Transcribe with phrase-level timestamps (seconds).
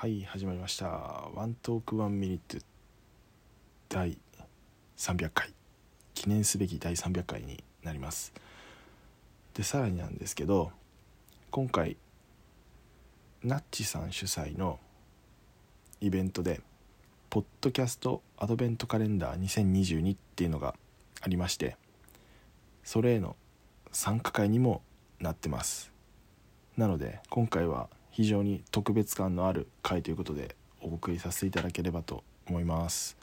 [0.00, 0.86] はい始まりました。
[1.34, 2.64] ワントークワンミニット
[3.90, 4.16] 第
[4.96, 5.52] 300回。
[6.14, 8.32] 記念すべき第300回になります。
[9.52, 10.72] でさらになんですけど
[11.50, 11.98] 今回
[13.44, 14.78] ナッチさん主催の
[16.00, 16.62] イベントで
[17.28, 20.74] ポッドキャストアドベントカレンダー2022っていうのが
[21.20, 21.76] ありまして
[22.84, 23.36] それへの
[23.92, 24.80] 参加会にも
[25.20, 25.92] なってます。
[26.78, 27.90] なので今回は
[28.20, 33.16] 非常に特別感のある回ということでお送りさせていただければと思います。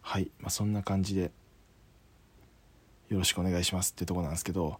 [0.00, 1.30] はい、まあ、そんな感じで
[3.10, 4.78] よろしくお願いしますってとこなんですけど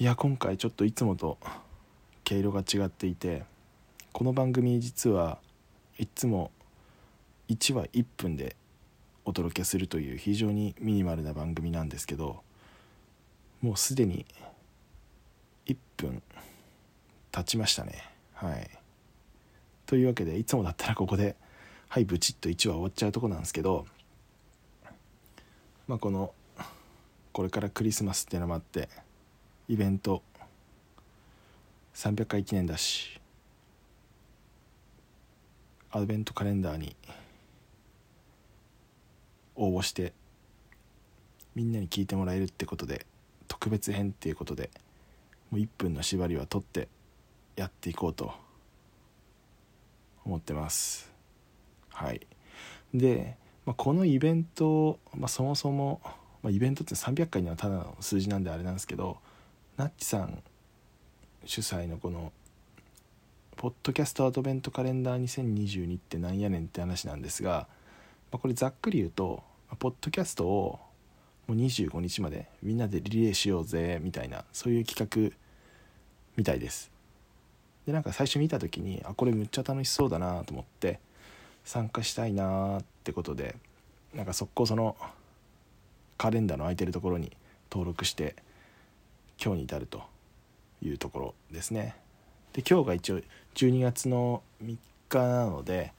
[0.00, 1.38] いや今回ちょっといつもと
[2.24, 3.44] 毛色が違っていて
[4.12, 5.38] この番組実は
[5.98, 6.50] いつも
[7.48, 8.56] 1話1分で
[9.24, 12.42] お届けするという非常にミニマルな番組なんですけど
[13.62, 14.26] もうすでに
[15.68, 16.20] 1分
[17.34, 17.94] 経ちましたね。
[18.34, 18.70] はい。
[19.86, 21.34] というわけでいつもだったらここで
[21.88, 23.86] はいブチッと1話終わっちゃうとこなんですけど
[25.88, 26.32] まあこの
[27.32, 28.88] これからクリスマスっていうのもあって
[29.68, 30.22] イベント
[31.94, 33.20] 300回記念だし
[35.90, 36.94] アドベントカレンダーに
[39.56, 40.12] 応募して
[41.56, 43.06] みんなに聞いてもらえるってことで
[43.48, 44.70] 特別編っていうことで
[45.50, 46.88] もう1分の縛りは取って
[47.56, 48.32] やっていこうと
[50.24, 51.12] 思ってます。
[51.90, 52.26] はい。
[52.92, 56.00] で、まあ、このイベント、まあ、そもそも、
[56.42, 59.18] まあ、イベントって300回にはただの数字なんであれなんですけど
[59.76, 60.42] ナッチさん
[61.44, 62.32] 主催のこの
[63.56, 67.68] ポッドキャストアドベントカレンダー2022ってなんやねんって話なんですが、
[68.30, 69.42] まあ、これざっくり言うと
[69.78, 70.78] ポッドキャストを
[71.46, 75.36] もう25日までみんなでリレーしようぜみたいなそういう企画
[76.36, 76.93] みたいです。
[77.86, 81.00] でなんか最初見た時にあこれむっちゃ楽しそうだなと思って
[81.64, 83.56] 参加したいなってことで
[84.14, 84.96] なんか速攻その
[86.16, 87.32] カレンダーの空いてるところに
[87.70, 88.36] 登録して
[89.42, 90.02] 今日に至ると
[90.82, 91.96] いうところですね。
[92.52, 93.20] で今日が一応
[93.54, 94.76] 12月の3
[95.08, 95.92] 日なので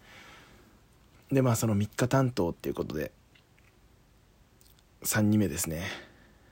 [1.32, 3.12] でまあその3日担当っていうことで
[5.04, 5.84] 3人目ですね。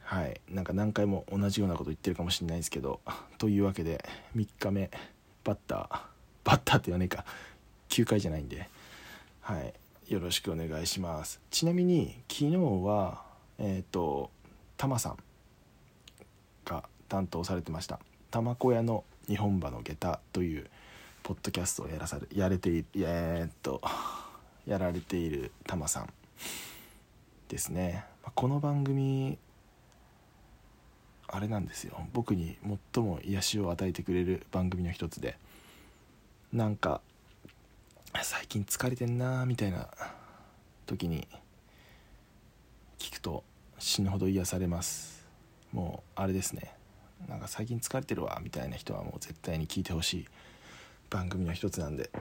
[0.03, 0.41] はい。
[0.49, 2.99] なんか何回も同じようなこと言ってるかもしれないですけど
[3.37, 4.03] というわけで
[4.35, 4.91] 3日目
[5.43, 5.99] バッター
[6.43, 7.25] バッターって言わねえか。
[7.89, 8.69] 9回じゃないんで。
[9.41, 9.73] はい。
[10.07, 11.39] よろしくお願いします。
[11.49, 13.23] ちなみに昨日は
[13.57, 14.29] えっ、ー、と
[14.77, 15.17] タマさん
[16.65, 17.99] が担当されてました
[18.31, 20.69] 「玉子屋の日本馬の下駄」という
[21.23, 23.81] ポッドキャストをやらされやれていえー、っと
[24.65, 26.13] やられているタマさん
[27.47, 28.05] ですね。
[28.35, 29.37] この番組
[31.35, 32.07] あれなんですよ。
[32.13, 32.57] 僕に
[32.93, 35.35] 最も癒しを与えてくれる番組の一つで。
[36.53, 37.01] なんか
[38.21, 39.89] 最近疲れてんなーみたいな
[40.85, 41.27] 時に
[42.99, 43.43] 聞くと
[43.79, 45.27] 死ぬほど癒されます。
[45.71, 46.71] もうあれですね。
[47.27, 50.27] なんか最近疲れてるわみたいな人はもう絶対に聞いてほしい
[51.09, 52.11] 番組の一つなんで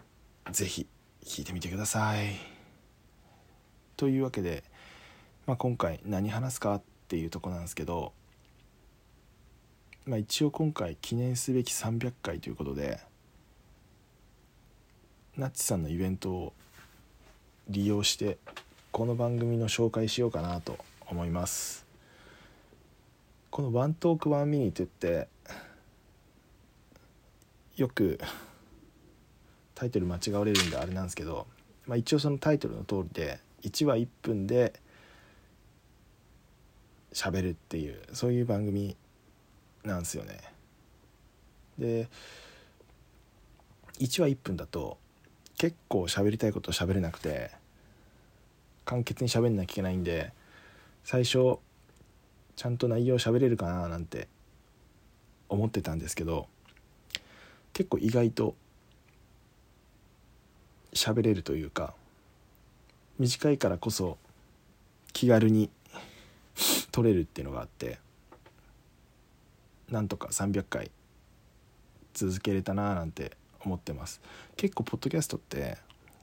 [0.50, 0.86] 是非
[1.22, 2.36] 聞いてみてください。
[3.98, 4.64] というわけで、
[5.46, 8.14] まあ、今回何話すかっていうとこなんですけど
[10.04, 12.98] まあ、一応今回記念すべき300回ということで
[15.36, 16.52] ナッチさんのイベントを
[17.68, 18.38] 利用して
[18.90, 20.76] この番組の紹介しようかなと
[21.06, 21.86] 思います。
[23.50, 25.28] この「ワントークワンミニ」って言って
[27.76, 28.18] よく
[29.76, 31.46] タイトル間違われるんであれなんですけど、
[31.86, 34.72] まあ、一応そのタイトルの通りで1話1分で
[37.12, 38.96] 喋るっていうそういう番組
[39.84, 40.38] なんですよね。
[41.78, 42.08] で
[43.98, 44.98] 1話1分だと
[45.58, 47.50] 結構喋りたいこと喋れなくて
[48.84, 50.32] 簡潔に喋んなきゃいけないんで
[51.04, 51.58] 最初
[52.56, 54.28] ちゃんと内容喋れるかななんて
[55.48, 56.46] 思ってたんですけど
[57.72, 58.54] 結構意外と
[60.92, 61.94] 喋れるというか
[63.18, 64.18] 短いからこそ
[65.12, 65.70] 気軽に
[66.90, 67.98] 撮れるっていうのがあって
[69.92, 70.90] なんとか300回
[72.14, 74.22] 続けれたなーなんて思ってます。
[74.56, 75.76] 結構ポッドキャストって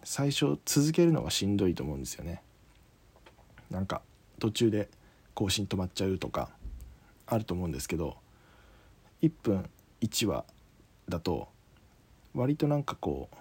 [0.03, 2.41] 最初続けるのがしんどいと思うんですよね。
[3.69, 4.01] なんか
[4.39, 4.89] 途中で
[5.35, 6.49] 更新止まっちゃうとか
[7.27, 8.17] あると思うんですけど
[9.21, 9.69] 1分
[10.01, 10.45] 1話
[11.07, 11.47] だと
[12.33, 13.35] 割となんかこう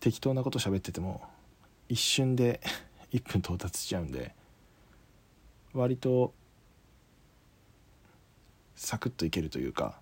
[0.00, 1.22] 適当なこと喋ってても
[1.88, 2.60] 一瞬で
[3.12, 4.34] 1分到達しちゃうんで
[5.72, 6.34] 割と
[8.76, 9.98] サクッといけるというか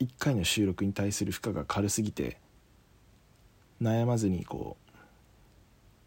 [0.00, 2.38] 1回の収録に対する負荷が軽すぎて
[3.80, 4.86] 悩まずにこう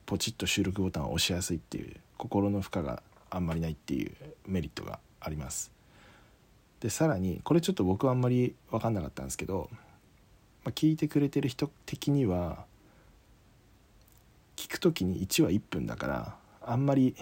[0.06, 4.12] ポチッと収録ボタンを押しやすいっていう心の負荷があんまりないっていう
[4.48, 5.72] メリットがあります。
[6.80, 9.70] でさらにこれちょっと僕はあんまり分かんなかったんですけど、
[10.64, 12.66] まあ、聞いてくれてる人的には
[14.56, 17.16] 聞く時に1話1分だからあんまり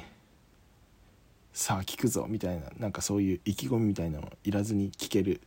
[1.57, 5.39] さあ聞くぞみたいななんかそういう意気込みみたいなのいらずに聞けるっ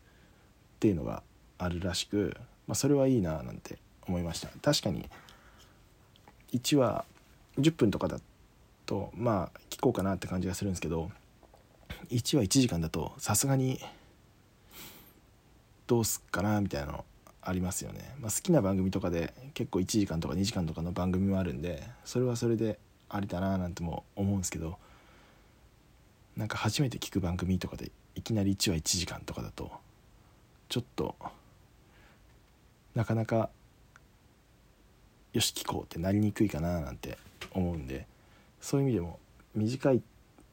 [0.80, 1.22] ていうのが
[1.56, 2.34] あるらしく、
[2.66, 3.78] まあ、それはいいななんて
[4.08, 4.48] 思いました。
[4.60, 5.08] 確かに
[6.52, 7.04] 1話
[7.60, 8.18] 10分とかだ
[8.86, 11.12] とまあ聞こうかなって感じがするんですけど
[12.10, 13.78] 1話1時間だとさすがに
[15.86, 17.04] どうすっかなみたいなの
[17.40, 24.76] ありますよね、まあ、好きな番組とかで結構1時間とか2時間とかの番組もあるんでそれはそれでありだななんても思うんですけど
[26.36, 29.70] なんか初めて聞く番組とかでいきなり1話1時間とかだと
[30.68, 31.16] ちょっと
[32.94, 33.50] なかなか
[35.32, 37.18] よし聞こうってなりにくいかななんて
[37.52, 38.06] 思うんで
[38.60, 39.18] そういう意味でも
[39.54, 40.02] 短い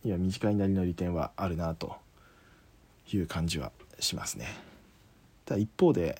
[0.03, 1.95] いや短いなりの利点はあるなと
[3.11, 4.47] いう感じはしますね。
[5.45, 6.19] ただ一方で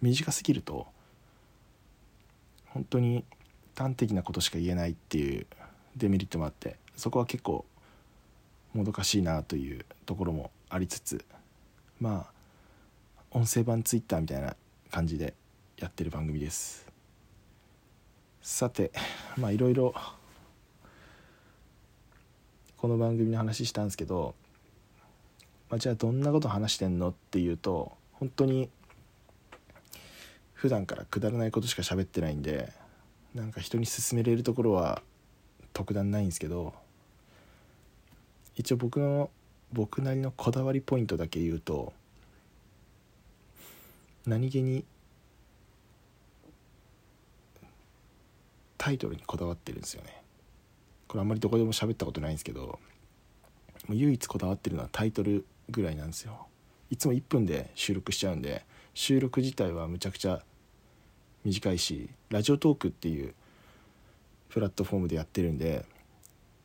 [0.00, 0.86] 短すぎると
[2.66, 3.24] 本当に
[3.76, 5.46] 端的なことしか言えないっていう
[5.96, 7.64] デメリットもあってそこは結構
[8.76, 11.24] もどかしいなというところもありつつ
[12.00, 12.36] まあ
[13.30, 14.56] 音声版 Twitter みたいな
[14.90, 15.34] 感じで
[15.78, 16.86] やってる番組です。
[18.40, 18.92] さて
[19.36, 19.94] まあいろいろ
[22.76, 24.34] この番組の話したんですけど、
[25.68, 28.70] まあ、じゃあどんなこと話してんのっていうと本当に
[30.52, 32.72] 普段からくだらないことしか喋ってないんで
[33.34, 35.02] なんか人に勧めれるところは
[35.72, 36.72] 特段ないんですけど
[38.56, 39.30] 一応僕の
[39.72, 41.92] 僕なりのこだわりポイントだけ言うと
[44.26, 44.84] 何気に
[48.78, 50.22] タイトルにこだわってるんですよね。
[51.08, 52.78] これあんまりどこでも喋ったことないんですけど
[53.88, 56.46] 唯一こだわってるのはタイトルぐらいなんですよ。
[56.90, 58.64] いつも1分で収録しちゃうんで
[58.94, 60.42] 収録自体はむちゃくちゃ
[61.44, 63.34] 短いしラジオトークっていう
[64.48, 65.84] プラットフォームでやってるんで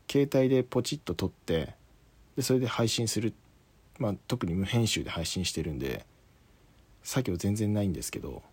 [0.09, 1.75] 携帯でポチッと撮って
[2.35, 3.33] でそれで配信する、
[3.99, 6.05] まあ、特に無編集で配信してるんで
[7.03, 8.43] 作業全然ないんですけど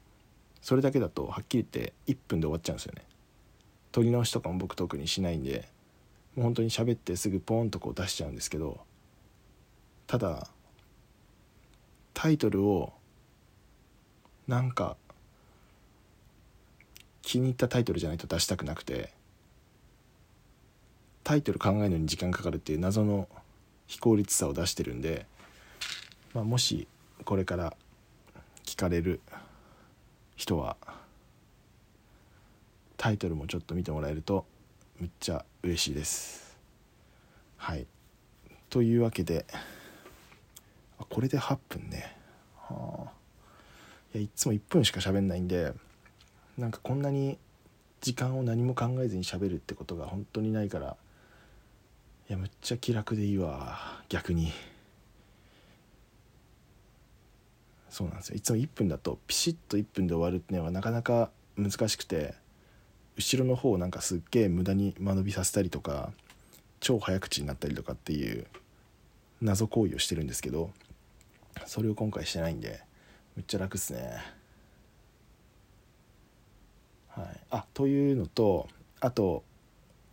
[0.60, 3.04] それだけだとはっきり言って1分で終わっちゃうんですよね。
[3.92, 5.69] 撮り直しとかも僕特にしないんで
[6.34, 8.80] もう本当に喋ってすぐポンとこう出しちゃうんですけど
[10.06, 10.48] ただ
[12.14, 12.92] タイトルを
[14.46, 14.96] なんか
[17.22, 19.12] 気に入ったタイトルじゃないと出したくなくて
[21.25, 23.28] タイトル考えるのに時間かかるっていう謎の
[23.88, 25.26] 非効率さを出してるんで、
[26.35, 26.87] まあ、もし
[27.25, 27.76] これから
[28.64, 29.20] 聞かれる
[30.37, 30.76] 人は
[32.96, 34.44] タイトルもちょっと見てもらえると
[35.00, 36.56] めっちゃ嬉しいです。
[37.56, 37.87] はい。
[38.70, 39.46] というわけで
[41.08, 42.14] これで8分ね。
[42.56, 43.11] はあ。
[44.14, 45.73] いやいつも1分しか喋んないんで
[46.56, 47.38] なんかこんなに
[48.00, 50.96] 時間を何も考えずに喋るってことが本当にないから
[52.28, 54.02] いやむっちゃ気楽でいいわ。
[54.10, 54.52] 逆に。
[57.88, 58.36] そうなんですよ。
[58.36, 62.35] いつも1分だとピシッと1分で終わるっていうのはなかなか難しくて
[63.16, 66.12] 後ろの方なんかすっげえ無駄に間延びさせたりとか
[66.80, 68.47] 超早口になったりとかっていう
[69.40, 70.70] 謎行為をしてるんですけど
[71.64, 72.82] それを今回してないんで
[73.37, 74.23] めっちゃ楽っすね。
[77.08, 77.40] はい。
[77.50, 78.68] あというのと
[79.00, 79.42] あと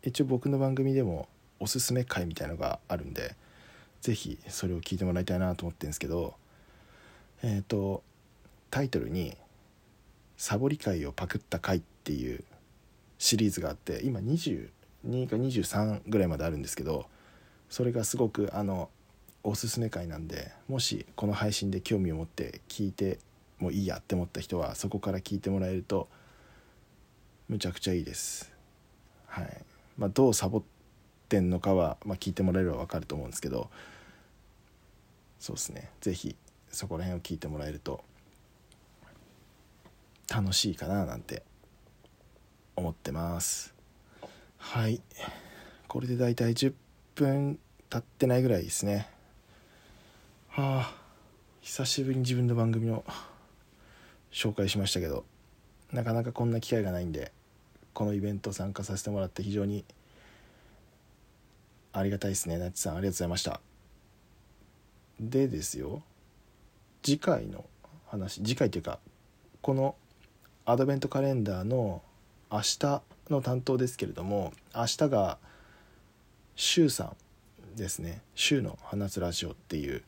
[0.01, 1.27] 一応僕の番組でも
[1.65, 3.35] おすすめ会みたいのがあるんで
[3.99, 6.35] 是非それを聞いてもらいたいなと思ってるんですけど
[7.41, 8.03] えっ、ー、と
[8.69, 9.35] タイトルに
[10.37, 12.43] 「サボり会をパクった回」っていう
[13.17, 14.69] シリーズがあって今22
[15.27, 17.07] か23ぐらいまであるんですけど
[17.67, 18.91] それがすごくあの
[19.41, 23.17] おすすめ会なんでもしこの配信で興味を持って聞いて
[23.57, 26.09] もいいやって思った人はそこから聞いてもらえると
[27.47, 28.51] むちゃくちゃいいです。
[29.25, 29.65] はい。
[29.97, 30.63] まあどうサボっ
[31.27, 33.69] てんのかは、まあ、聞いてもらえれば分かると思うんですけど
[35.39, 35.91] そうですね。
[36.01, 36.35] 是非
[36.69, 38.03] そこら辺を聞いてもらえると
[40.27, 41.43] 楽しいかななんて
[42.75, 43.73] 思ってます。
[44.57, 45.01] はい。
[45.87, 46.73] これでだいたい10
[47.13, 49.07] 分経ってないぐらいですね。
[50.49, 51.05] はあ。
[51.61, 53.03] 久しぶりに自分の番組を
[54.31, 55.25] 紹介しましたけど
[55.91, 57.31] なかなかこんな機会がないんで
[57.93, 59.85] このイベント参加させてもらって非常に
[61.97, 62.57] ありがたいですね。
[62.57, 63.61] なっちさんありがとうございました。
[65.19, 66.03] でですよ
[67.01, 67.65] 次回の
[68.07, 68.99] 話次回というか
[69.61, 69.95] この
[70.65, 72.01] アドベントカレンダーの
[72.51, 75.37] 明日の担当ですけれども明日が
[76.55, 77.13] 周さ
[77.73, 80.03] んですね「週の放つラジオ」っていう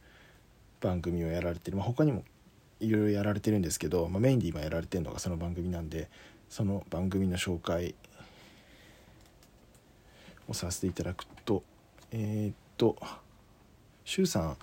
[0.82, 2.24] 番組をやられてる、まあ、他にも
[2.80, 6.10] いろいろやられてるんですけど、まあ、メインで今やられてるのがその番組なんで
[6.50, 7.96] その番組の紹介
[10.48, 11.64] をさせていただくと
[12.12, 12.98] えー、っと
[14.06, 14.58] 周さん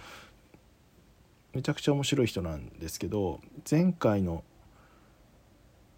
[1.52, 4.42] めちゃくちゃ面白い人なんですけど前回の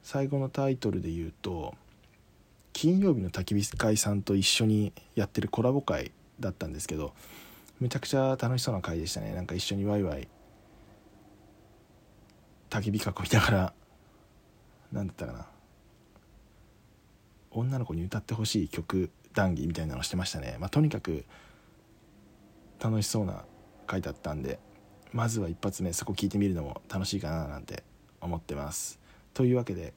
[0.03, 1.75] 最後のタイトルで言うと
[2.73, 7.15] 金曜日の焚き火会さんと一緒にやってるコラボ会だったんですけど
[7.81, 9.35] めちゃくちゃ楽しそうな回でしたね。
[9.35, 10.29] なんか一緒にワイワイ
[12.71, 13.73] 焚き火囲みながら
[14.93, 15.47] 何だったかな。
[17.51, 21.25] 女の子に歌ってほしい曲談義みたいなのしてましたね、まあ、とにかく
[22.83, 23.45] 楽しそうな
[23.87, 24.59] 回だったんで
[25.13, 27.85] まずは一発目そこ聞いてみるのも楽しいかななんて
[28.21, 28.99] 思ってます。
[29.35, 29.95] というわけで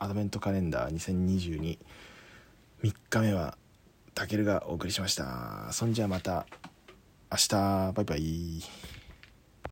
[0.00, 1.78] アドベントカレンダー20223
[2.82, 3.56] 日目は
[4.14, 5.68] たけるがお送りしました。
[5.72, 6.46] そんじゃあまた
[7.30, 7.92] 明日。
[7.92, 8.97] バイバイ。